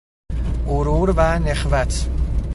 [0.65, 2.07] غرور و نخوت